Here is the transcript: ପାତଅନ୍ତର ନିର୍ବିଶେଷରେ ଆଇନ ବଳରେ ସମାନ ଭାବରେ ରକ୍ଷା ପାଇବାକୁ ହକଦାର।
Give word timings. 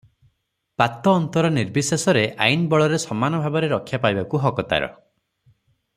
ପାତଅନ୍ତର 0.81 1.51
ନିର୍ବିଶେଷରେ 1.57 2.23
ଆଇନ 2.47 2.65
ବଳରେ 2.73 3.01
ସମାନ 3.05 3.45
ଭାବରେ 3.45 3.71
ରକ୍ଷା 3.75 4.01
ପାଇବାକୁ 4.07 4.45
ହକଦାର। 4.47 4.91